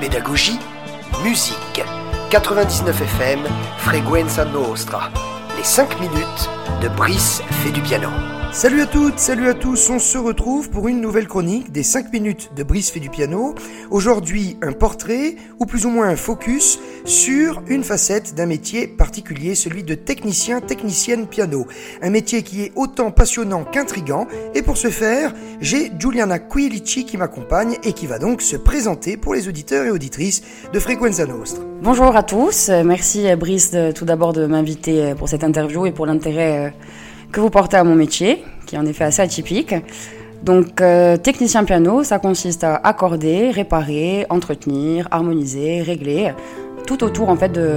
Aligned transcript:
Pédagogie, 0.00 0.58
musique. 1.24 1.82
99 2.30 3.00
FM, 3.00 3.40
Frequenza 3.78 4.44
Nostra. 4.44 5.10
Les 5.56 5.64
5 5.64 6.00
minutes 6.00 6.50
de 6.82 6.88
Brice 6.88 7.42
fait 7.62 7.70
du 7.70 7.80
piano. 7.80 8.08
Salut 8.56 8.80
à 8.80 8.86
toutes, 8.86 9.18
salut 9.18 9.48
à 9.48 9.52
tous, 9.52 9.90
on 9.90 9.98
se 9.98 10.16
retrouve 10.16 10.70
pour 10.70 10.88
une 10.88 11.02
nouvelle 11.02 11.28
chronique 11.28 11.72
des 11.72 11.82
5 11.82 12.10
minutes 12.10 12.52
de 12.56 12.62
Brice 12.62 12.90
fait 12.90 13.00
du 13.00 13.10
piano. 13.10 13.54
Aujourd'hui, 13.90 14.56
un 14.62 14.72
portrait, 14.72 15.36
ou 15.60 15.66
plus 15.66 15.84
ou 15.84 15.90
moins 15.90 16.08
un 16.08 16.16
focus, 16.16 16.78
sur 17.04 17.62
une 17.68 17.84
facette 17.84 18.34
d'un 18.34 18.46
métier 18.46 18.86
particulier, 18.88 19.54
celui 19.54 19.84
de 19.84 19.94
technicien, 19.94 20.62
technicienne 20.62 21.26
piano. 21.26 21.66
Un 22.00 22.08
métier 22.08 22.42
qui 22.42 22.62
est 22.62 22.72
autant 22.76 23.10
passionnant 23.10 23.62
qu'intrigant, 23.62 24.26
et 24.54 24.62
pour 24.62 24.78
ce 24.78 24.88
faire, 24.88 25.34
j'ai 25.60 25.92
Giuliana 25.98 26.38
Quilici 26.38 27.04
qui 27.04 27.18
m'accompagne 27.18 27.76
et 27.84 27.92
qui 27.92 28.06
va 28.06 28.18
donc 28.18 28.40
se 28.40 28.56
présenter 28.56 29.18
pour 29.18 29.34
les 29.34 29.48
auditeurs 29.48 29.84
et 29.84 29.90
auditrices 29.90 30.40
de 30.72 30.80
Frequenza 30.80 31.26
Nostra. 31.26 31.62
Bonjour 31.82 32.16
à 32.16 32.22
tous, 32.22 32.70
merci 32.70 33.26
Brice 33.36 33.76
tout 33.94 34.06
d'abord 34.06 34.32
de 34.32 34.46
m'inviter 34.46 35.14
pour 35.14 35.28
cette 35.28 35.44
interview 35.44 35.84
et 35.84 35.92
pour 35.92 36.06
l'intérêt 36.06 36.72
que 37.36 37.40
vous 37.42 37.50
portez 37.50 37.76
à 37.76 37.84
mon 37.84 37.94
métier, 37.94 38.42
qui 38.64 38.76
est 38.76 38.78
en 38.78 38.86
effet 38.86 39.04
assez 39.04 39.20
atypique. 39.20 39.74
Donc, 40.42 40.80
euh, 40.80 41.18
technicien 41.18 41.64
piano, 41.64 42.02
ça 42.02 42.18
consiste 42.18 42.64
à 42.64 42.76
accorder, 42.76 43.50
réparer, 43.50 44.24
entretenir, 44.30 45.06
harmoniser, 45.10 45.82
régler, 45.82 46.32
tout 46.86 47.04
autour 47.04 47.28
en 47.28 47.36
fait 47.36 47.50
de, 47.50 47.74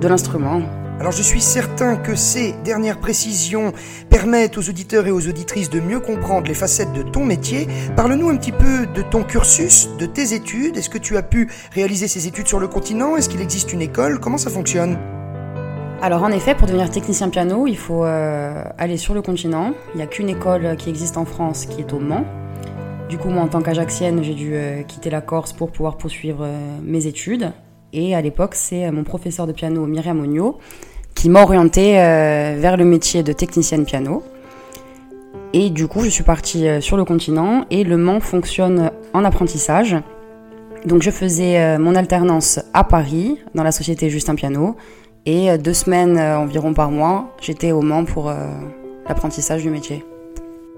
de 0.00 0.06
l'instrument. 0.06 0.62
Alors 1.00 1.10
je 1.10 1.22
suis 1.22 1.40
certain 1.40 1.96
que 1.96 2.14
ces 2.14 2.54
dernières 2.64 3.00
précisions 3.00 3.72
permettent 4.08 4.56
aux 4.56 4.68
auditeurs 4.68 5.08
et 5.08 5.10
aux 5.10 5.26
auditrices 5.26 5.68
de 5.68 5.80
mieux 5.80 5.98
comprendre 5.98 6.46
les 6.46 6.54
facettes 6.54 6.92
de 6.92 7.02
ton 7.02 7.24
métier. 7.24 7.66
Parle-nous 7.96 8.28
un 8.28 8.36
petit 8.36 8.52
peu 8.52 8.86
de 8.94 9.02
ton 9.02 9.24
cursus, 9.24 9.88
de 9.98 10.06
tes 10.06 10.32
études. 10.32 10.76
Est-ce 10.76 10.90
que 10.90 10.98
tu 10.98 11.16
as 11.16 11.24
pu 11.24 11.50
réaliser 11.72 12.06
ces 12.06 12.28
études 12.28 12.46
sur 12.46 12.60
le 12.60 12.68
continent? 12.68 13.16
Est-ce 13.16 13.28
qu'il 13.28 13.40
existe 13.40 13.72
une 13.72 13.82
école? 13.82 14.20
Comment 14.20 14.38
ça 14.38 14.50
fonctionne? 14.50 14.96
Alors 16.02 16.24
en 16.24 16.32
effet, 16.32 16.56
pour 16.56 16.66
devenir 16.66 16.90
technicien 16.90 17.28
piano, 17.28 17.68
il 17.68 17.76
faut 17.76 18.04
euh, 18.04 18.64
aller 18.76 18.96
sur 18.96 19.14
le 19.14 19.22
continent. 19.22 19.72
Il 19.94 19.98
n'y 19.98 20.02
a 20.02 20.08
qu'une 20.08 20.28
école 20.28 20.74
qui 20.76 20.90
existe 20.90 21.16
en 21.16 21.24
France 21.24 21.64
qui 21.64 21.80
est 21.80 21.92
au 21.92 22.00
Mans. 22.00 22.24
Du 23.08 23.18
coup, 23.18 23.28
moi 23.28 23.44
en 23.44 23.46
tant 23.46 23.62
qu'ajaxienne, 23.62 24.20
j'ai 24.24 24.34
dû 24.34 24.50
euh, 24.54 24.82
quitter 24.82 25.10
la 25.10 25.20
Corse 25.20 25.52
pour 25.52 25.70
pouvoir 25.70 25.96
poursuivre 25.98 26.40
euh, 26.42 26.58
mes 26.82 27.06
études. 27.06 27.52
Et 27.92 28.16
à 28.16 28.20
l'époque, 28.20 28.56
c'est 28.56 28.90
mon 28.90 29.04
professeur 29.04 29.46
de 29.46 29.52
piano, 29.52 29.86
Myriam 29.86 30.18
Ognot, 30.18 30.58
qui 31.14 31.28
m'a 31.30 31.42
orienté 31.42 31.92
vers 31.92 32.76
le 32.76 32.84
métier 32.84 33.22
de 33.22 33.32
technicienne 33.32 33.84
piano. 33.84 34.24
Et 35.52 35.70
du 35.70 35.86
coup, 35.86 36.02
je 36.02 36.08
suis 36.08 36.24
partie 36.24 36.66
sur 36.80 36.96
le 36.96 37.04
continent 37.04 37.66
et 37.70 37.84
le 37.84 37.98
Mans 37.98 38.18
fonctionne 38.18 38.90
en 39.12 39.24
apprentissage. 39.26 39.94
Donc 40.86 41.02
je 41.02 41.10
faisais 41.10 41.76
mon 41.76 41.94
alternance 41.94 42.60
à 42.72 42.82
Paris, 42.82 43.38
dans 43.54 43.62
la 43.62 43.72
société 43.72 44.08
Justin 44.08 44.36
Piano, 44.36 44.74
et 45.26 45.50
euh, 45.50 45.58
deux 45.58 45.74
semaines 45.74 46.18
euh, 46.18 46.38
environ 46.38 46.74
par 46.74 46.90
mois, 46.90 47.34
j'étais 47.40 47.72
au 47.72 47.82
Mans 47.82 48.04
pour 48.04 48.28
euh, 48.28 48.48
l'apprentissage 49.08 49.62
du 49.62 49.70
métier. 49.70 50.04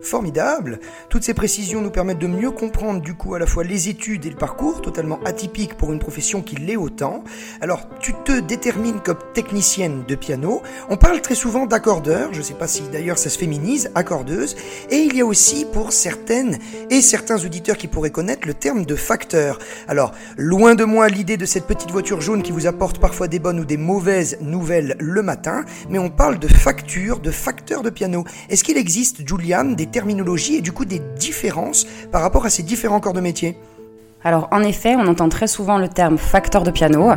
Formidable 0.05 0.81
Toutes 1.09 1.25
ces 1.25 1.33
précisions 1.33 1.81
nous 1.81 1.91
permettent 1.91 2.19
de 2.19 2.27
mieux 2.27 2.51
comprendre 2.51 3.01
du 3.01 3.15
coup 3.15 3.35
à 3.35 3.39
la 3.39 3.47
fois 3.47 3.65
les 3.65 3.89
études 3.89 4.27
et 4.27 4.31
le 4.31 4.37
parcours, 4.37 4.83
totalement 4.83 5.19
atypique 5.25 5.79
pour 5.79 5.95
une 5.95 5.99
profession 5.99 6.43
qui 6.43 6.57
l'est 6.57 6.77
autant. 6.77 7.25
Alors 7.63 7.89
tu 8.01 8.13
te 8.25 8.39
détermines 8.39 9.01
comme 9.01 9.17
technicienne 9.33 10.05
de 10.07 10.15
piano. 10.15 10.63
On 10.91 10.99
parle 10.99 11.23
très 11.23 11.35
souvent 11.35 11.65
d'accordeur, 11.65 12.35
je 12.35 12.39
ne 12.39 12.45
sais 12.45 12.55
pas 12.55 12.67
si 12.67 12.83
d'ailleurs 12.93 13.17
ça 13.17 13.31
se 13.31 13.39
féminise, 13.39 13.91
accordeuse. 13.95 14.57
Et 14.91 14.99
il 14.99 15.17
y 15.17 15.23
a 15.23 15.27
aussi 15.27 15.65
pour 15.73 15.93
certaines 15.93 16.59
et 16.91 17.01
certains 17.01 17.43
auditeurs 17.43 17.79
qui 17.79 17.89
pourraient 17.89 18.11
connaître 18.11 18.47
le 18.47 18.53
terme 18.53 18.85
de 18.85 18.97
facteur. 18.97 19.59
Alors 19.89 20.13
loin 20.37 20.75
de 20.75 20.85
moi 20.85 21.09
l'idée 21.09 21.39
de 21.39 21.47
cette 21.47 21.67
petite 21.67 21.91
voiture 21.91 22.21
jaune 22.21 22.43
qui 22.43 22.53
vous 22.53 22.67
apporte 22.67 22.99
parfois 22.99 23.27
des 23.27 23.39
bonnes 23.39 23.59
ou 23.59 23.65
des 23.65 23.79
mauvaises 23.79 24.37
nouvelles 24.43 24.97
le 24.99 25.23
matin, 25.23 25.65
mais 25.89 25.99
on 25.99 26.11
parle 26.11 26.39
de 26.39 26.49
facture, 26.49 27.21
de 27.21 27.31
facteur 27.31 27.83
de 27.83 27.89
piano. 27.89 28.25
Est-ce 28.51 28.65
qu'il 28.65 28.77
existe, 28.77 29.27
Julian, 29.27 29.65
des 29.65 29.87
terminologie 29.95 30.57
et 30.57 30.61
du 30.61 30.73
coup 30.73 30.85
des 30.85 31.01
différences 31.21 31.87
par 32.11 32.21
rapport 32.21 32.45
à 32.45 32.51
ces 32.51 32.65
différents 32.65 32.99
corps 32.99 33.13
de 33.13 33.21
métier 33.21 33.57
Alors 34.25 34.49
en 34.51 34.61
effet, 34.65 34.97
on 34.97 35.07
entend 35.07 35.29
très 35.29 35.47
souvent 35.47 35.79
le 35.79 35.87
terme 35.87 36.19
facteur 36.19 36.65
de 36.65 36.73
piano, 36.73 37.13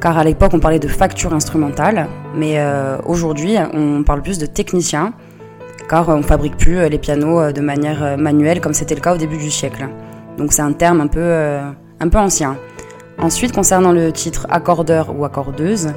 car 0.00 0.18
à 0.18 0.24
l'époque 0.24 0.50
on 0.52 0.58
parlait 0.58 0.80
de 0.80 0.88
facture 0.88 1.32
instrumentale, 1.32 2.08
mais 2.34 2.54
euh, 2.58 2.98
aujourd'hui 3.06 3.54
on 3.72 4.02
parle 4.02 4.22
plus 4.22 4.38
de 4.38 4.46
technicien, 4.46 5.12
car 5.88 6.08
on 6.08 6.22
fabrique 6.22 6.56
plus 6.56 6.88
les 6.88 6.98
pianos 6.98 7.40
euh, 7.40 7.52
de 7.52 7.60
manière 7.60 8.02
euh, 8.02 8.16
manuelle 8.16 8.60
comme 8.60 8.74
c'était 8.74 8.96
le 8.96 9.00
cas 9.00 9.14
au 9.14 9.18
début 9.18 9.38
du 9.38 9.52
siècle. 9.52 9.86
Donc 10.38 10.52
c'est 10.52 10.62
un 10.62 10.72
terme 10.72 11.00
un 11.00 11.06
peu, 11.06 11.28
un 12.00 12.08
peu 12.08 12.18
ancien. 12.18 12.56
Ensuite, 13.18 13.52
concernant 13.52 13.92
le 13.92 14.12
titre 14.12 14.46
accordeur 14.50 15.14
ou 15.16 15.24
accordeuse, 15.24 15.90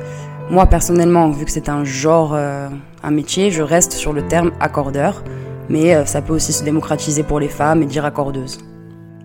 moi 0.52 0.66
personnellement, 0.68 1.30
vu 1.30 1.46
que 1.46 1.52
c'est 1.52 1.70
un 1.70 1.84
genre, 1.84 2.34
un 2.34 3.12
métier, 3.12 3.52
je 3.52 3.62
reste 3.62 3.94
sur 3.94 4.12
le 4.14 4.24
terme 4.24 4.52
accordeur 4.60 5.24
mais 5.70 5.96
euh, 5.96 6.06
ça 6.06 6.22
peut 6.22 6.34
aussi 6.34 6.54
se 6.54 6.64
démocratiser 6.64 7.24
pour 7.24 7.40
les 7.40 7.50
femmes 7.50 7.84
et 7.84 7.86
dire 7.86 8.06
accordeuse. 8.06 8.60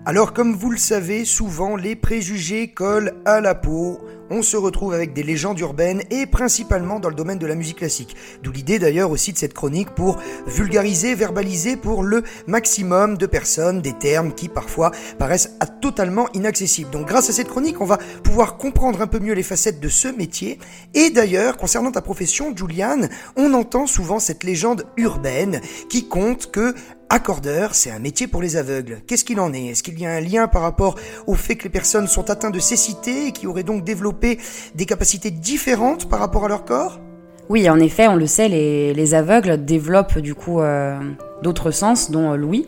Alors 0.09 0.31
comme 0.31 0.55
vous 0.55 0.69
le 0.69 0.77
savez, 0.77 1.25
souvent 1.25 1.75
les 1.75 1.97
préjugés 1.97 2.69
collent 2.69 3.13
à 3.25 3.41
la 3.41 3.53
peau. 3.53 3.99
On 4.29 4.41
se 4.41 4.55
retrouve 4.55 4.93
avec 4.93 5.11
des 5.13 5.23
légendes 5.23 5.59
urbaines 5.59 6.01
et 6.11 6.25
principalement 6.25 7.01
dans 7.01 7.09
le 7.09 7.15
domaine 7.15 7.39
de 7.39 7.45
la 7.45 7.55
musique 7.55 7.79
classique. 7.79 8.15
D'où 8.41 8.53
l'idée 8.53 8.79
d'ailleurs 8.79 9.11
aussi 9.11 9.33
de 9.33 9.37
cette 9.37 9.53
chronique 9.53 9.89
pour 9.91 10.17
vulgariser, 10.45 11.13
verbaliser 11.13 11.75
pour 11.75 12.03
le 12.03 12.23
maximum 12.45 13.17
de 13.17 13.25
personnes 13.25 13.81
des 13.81 13.91
termes 13.91 14.33
qui 14.33 14.47
parfois 14.47 14.91
paraissent 15.17 15.57
totalement 15.81 16.29
inaccessibles. 16.33 16.89
Donc 16.89 17.07
grâce 17.07 17.29
à 17.29 17.33
cette 17.33 17.49
chronique, 17.49 17.81
on 17.81 17.85
va 17.85 17.97
pouvoir 18.23 18.55
comprendre 18.55 19.01
un 19.01 19.07
peu 19.07 19.19
mieux 19.19 19.33
les 19.33 19.43
facettes 19.43 19.81
de 19.81 19.89
ce 19.89 20.07
métier. 20.07 20.57
Et 20.93 21.09
d'ailleurs, 21.09 21.57
concernant 21.57 21.91
ta 21.91 22.01
profession, 22.01 22.55
Juliane, 22.55 23.09
on 23.35 23.53
entend 23.53 23.87
souvent 23.87 24.19
cette 24.19 24.45
légende 24.45 24.85
urbaine 24.95 25.59
qui 25.89 26.07
compte 26.07 26.49
que 26.49 26.73
Accordeur, 27.09 27.73
c'est 27.73 27.89
un 27.89 27.99
métier 27.99 28.27
pour 28.27 28.41
les 28.41 28.57
aveugles. 28.57 29.01
Qu'est-ce 29.07 29.23
qu'il 29.23 29.39
en 29.39 29.53
est? 29.53 29.67
Est-ce 29.67 29.81
qu'il 29.81 29.97
y 29.97 30.05
a 30.05 30.11
un 30.11 30.19
lien 30.19 30.49
par 30.49 30.61
rapport 30.61 30.95
au 31.25 31.35
fait 31.35 31.55
que 31.55 31.63
les 31.63 31.69
personnes 31.69 32.05
sont 32.05 32.29
atteintes 32.29 32.53
de 32.53 32.59
cécité 32.59 33.27
et 33.27 33.31
qui 33.31 33.47
auraient 33.47 33.63
donc 33.63 33.85
développé 33.85 34.39
des 34.75 34.85
capacités 34.85 35.31
différentes 35.31 36.09
par 36.09 36.19
rapport 36.19 36.43
à 36.43 36.49
leur 36.49 36.65
corps? 36.65 36.99
Oui, 37.47 37.69
en 37.69 37.79
effet, 37.79 38.09
on 38.09 38.17
le 38.17 38.27
sait, 38.27 38.49
les, 38.49 39.13
aveugles 39.13 39.63
développent 39.63 40.19
du 40.19 40.35
coup 40.35 40.59
euh, 40.59 40.99
d'autres 41.43 41.71
sens, 41.71 42.11
dont 42.11 42.33
euh, 42.33 42.35
l'ouïe. 42.35 42.67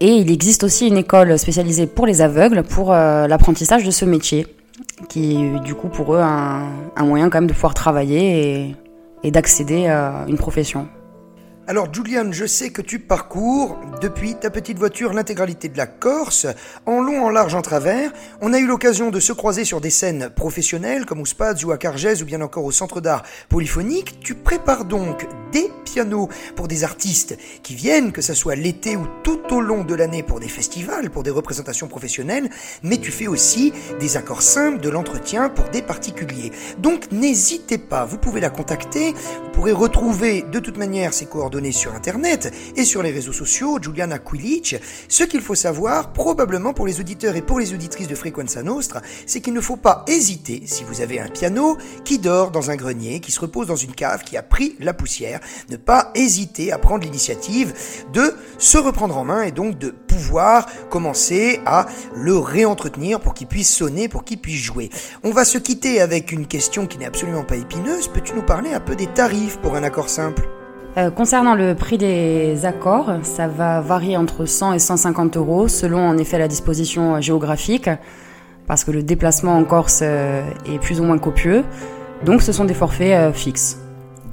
Et 0.00 0.14
il 0.14 0.30
existe 0.30 0.64
aussi 0.64 0.88
une 0.88 0.96
école 0.96 1.38
spécialisée 1.38 1.86
pour 1.86 2.06
les 2.06 2.22
aveugles 2.22 2.62
pour 2.62 2.94
euh, 2.94 3.26
l'apprentissage 3.26 3.84
de 3.84 3.90
ce 3.90 4.06
métier, 4.06 4.46
qui 5.10 5.34
est 5.34 5.60
du 5.60 5.74
coup 5.74 5.88
pour 5.88 6.14
eux 6.14 6.20
un, 6.20 6.70
moyen 7.00 7.28
quand 7.28 7.42
même 7.42 7.48
de 7.48 7.52
pouvoir 7.52 7.74
travailler 7.74 8.74
et 9.22 9.30
d'accéder 9.30 9.86
à 9.86 10.24
une 10.28 10.38
profession. 10.38 10.88
Alors 11.70 11.92
Julian, 11.92 12.32
je 12.32 12.46
sais 12.46 12.70
que 12.70 12.80
tu 12.80 12.98
parcours 12.98 13.76
depuis 14.00 14.34
ta 14.34 14.48
petite 14.48 14.78
voiture 14.78 15.12
l'intégralité 15.12 15.68
de 15.68 15.76
la 15.76 15.86
Corse, 15.86 16.46
en 16.86 17.02
long, 17.02 17.26
en 17.26 17.28
large, 17.28 17.54
en 17.54 17.60
travers. 17.60 18.10
On 18.40 18.54
a 18.54 18.58
eu 18.58 18.66
l'occasion 18.66 19.10
de 19.10 19.20
se 19.20 19.34
croiser 19.34 19.66
sur 19.66 19.82
des 19.82 19.90
scènes 19.90 20.30
professionnelles 20.30 21.04
comme 21.04 21.20
au 21.20 21.26
Spaz 21.26 21.62
ou 21.66 21.70
à 21.70 21.76
Cargès 21.76 22.22
ou 22.22 22.24
bien 22.24 22.40
encore 22.40 22.64
au 22.64 22.72
Centre 22.72 23.02
d'art 23.02 23.22
polyphonique. 23.50 24.18
Tu 24.20 24.34
prépares 24.34 24.86
donc 24.86 25.26
des 25.52 25.70
pianos 25.84 26.30
pour 26.56 26.68
des 26.68 26.84
artistes 26.84 27.36
qui 27.62 27.74
viennent, 27.74 28.12
que 28.12 28.22
ce 28.22 28.32
soit 28.32 28.56
l'été 28.56 28.96
ou 28.96 29.06
tout 29.22 29.52
au 29.54 29.60
long 29.60 29.84
de 29.84 29.94
l'année 29.94 30.22
pour 30.22 30.40
des 30.40 30.48
festivals, 30.48 31.10
pour 31.10 31.22
des 31.22 31.30
représentations 31.30 31.86
professionnelles, 31.86 32.48
mais 32.82 32.96
tu 32.96 33.12
fais 33.12 33.26
aussi 33.26 33.74
des 34.00 34.16
accords 34.16 34.40
simples, 34.40 34.80
de 34.80 34.88
l'entretien 34.88 35.50
pour 35.50 35.68
des 35.68 35.82
particuliers. 35.82 36.50
Donc 36.78 37.12
n'hésitez 37.12 37.76
pas, 37.76 38.06
vous 38.06 38.16
pouvez 38.16 38.40
la 38.40 38.48
contacter, 38.48 39.12
vous 39.12 39.50
pourrez 39.52 39.72
retrouver 39.72 40.46
de 40.50 40.60
toute 40.60 40.78
manière 40.78 41.12
ses 41.12 41.26
coordonnées 41.26 41.57
sur 41.72 41.94
Internet 41.94 42.54
et 42.76 42.84
sur 42.84 43.02
les 43.02 43.10
réseaux 43.10 43.32
sociaux, 43.32 43.78
Juliana 43.82 44.18
Quilic. 44.18 44.76
Ce 45.08 45.24
qu'il 45.24 45.40
faut 45.40 45.56
savoir, 45.56 46.12
probablement 46.12 46.72
pour 46.72 46.86
les 46.86 47.00
auditeurs 47.00 47.34
et 47.36 47.42
pour 47.42 47.58
les 47.58 47.74
auditrices 47.74 48.06
de 48.08 48.14
Frequenza 48.14 48.62
Nostra, 48.62 49.02
c'est 49.26 49.40
qu'il 49.40 49.52
ne 49.52 49.60
faut 49.60 49.76
pas 49.76 50.04
hésiter, 50.06 50.62
si 50.66 50.84
vous 50.84 51.00
avez 51.00 51.20
un 51.20 51.28
piano 51.28 51.76
qui 52.04 52.18
dort 52.18 52.52
dans 52.52 52.70
un 52.70 52.76
grenier, 52.76 53.20
qui 53.20 53.32
se 53.32 53.40
repose 53.40 53.66
dans 53.66 53.76
une 53.76 53.94
cave, 53.94 54.22
qui 54.22 54.36
a 54.36 54.42
pris 54.42 54.76
la 54.78 54.94
poussière, 54.94 55.40
ne 55.68 55.76
pas 55.76 56.12
hésiter 56.14 56.70
à 56.70 56.78
prendre 56.78 57.02
l'initiative 57.04 57.74
de 58.12 58.34
se 58.56 58.78
reprendre 58.78 59.16
en 59.16 59.24
main 59.24 59.42
et 59.42 59.52
donc 59.52 59.78
de 59.78 59.90
pouvoir 59.90 60.66
commencer 60.88 61.60
à 61.66 61.86
le 62.14 62.38
réentretenir 62.38 63.20
pour 63.20 63.34
qu'il 63.34 63.48
puisse 63.48 63.74
sonner, 63.74 64.08
pour 64.08 64.24
qu'il 64.24 64.40
puisse 64.40 64.62
jouer. 64.62 64.90
On 65.24 65.32
va 65.32 65.44
se 65.44 65.58
quitter 65.58 66.00
avec 66.00 66.30
une 66.32 66.46
question 66.46 66.86
qui 66.86 66.98
n'est 66.98 67.06
absolument 67.06 67.44
pas 67.44 67.56
épineuse. 67.56 68.08
Peux-tu 68.08 68.34
nous 68.34 68.42
parler 68.42 68.72
un 68.72 68.80
peu 68.80 68.94
des 68.94 69.06
tarifs 69.06 69.58
pour 69.58 69.74
un 69.74 69.82
accord 69.82 70.08
simple? 70.08 70.48
Euh, 70.96 71.10
concernant 71.10 71.54
le 71.54 71.74
prix 71.74 71.98
des 71.98 72.64
accords, 72.64 73.12
ça 73.22 73.46
va 73.46 73.80
varier 73.80 74.16
entre 74.16 74.46
100 74.46 74.72
et 74.72 74.78
150 74.78 75.36
euros 75.36 75.68
selon 75.68 76.08
en 76.08 76.16
effet 76.18 76.38
la 76.38 76.48
disposition 76.48 77.20
géographique, 77.20 77.90
parce 78.66 78.84
que 78.84 78.90
le 78.90 79.02
déplacement 79.02 79.56
en 79.56 79.64
Corse 79.64 80.00
euh, 80.02 80.42
est 80.66 80.78
plus 80.78 81.00
ou 81.00 81.04
moins 81.04 81.18
copieux, 81.18 81.64
donc 82.24 82.42
ce 82.42 82.52
sont 82.52 82.64
des 82.64 82.74
forfaits 82.74 83.12
euh, 83.12 83.32
fixes. 83.32 83.78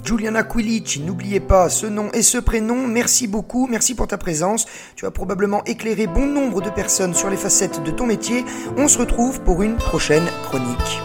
Juliana 0.02 0.44
Quilic, 0.44 1.02
n'oubliez 1.04 1.40
pas 1.40 1.68
ce 1.68 1.86
nom 1.86 2.10
et 2.12 2.22
ce 2.22 2.38
prénom. 2.38 2.86
Merci 2.86 3.26
beaucoup, 3.26 3.66
merci 3.68 3.96
pour 3.96 4.06
ta 4.06 4.16
présence. 4.16 4.66
Tu 4.94 5.04
as 5.04 5.10
probablement 5.10 5.64
éclairé 5.64 6.06
bon 6.06 6.26
nombre 6.26 6.62
de 6.62 6.70
personnes 6.70 7.12
sur 7.12 7.28
les 7.28 7.36
facettes 7.36 7.82
de 7.82 7.90
ton 7.90 8.06
métier. 8.06 8.44
On 8.76 8.86
se 8.86 8.98
retrouve 8.98 9.40
pour 9.40 9.62
une 9.62 9.74
prochaine 9.74 10.26
chronique. 10.44 11.02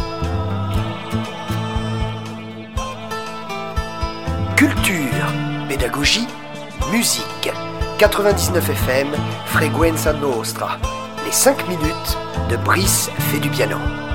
pédagogie, 5.82 6.28
musique. 6.92 7.52
99 7.98 8.70
FM, 8.70 9.08
Freguenza 9.48 10.14
Nostra. 10.14 10.78
Les 11.26 11.32
5 11.32 11.68
minutes 11.68 12.18
de 12.50 12.58
Brice 12.58 13.10
fait 13.32 13.40
du. 13.40 14.11